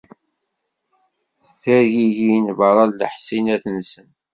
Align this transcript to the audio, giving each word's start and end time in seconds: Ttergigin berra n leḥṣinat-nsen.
Ttergigin 1.51 2.45
berra 2.57 2.83
n 2.85 2.91
leḥṣinat-nsen. 2.99 4.09